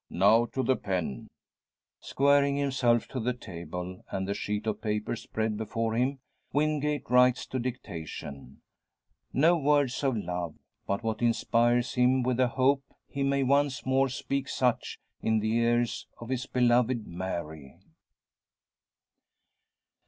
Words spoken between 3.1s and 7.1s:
the table, and the sheet of paper spread before him, Wingate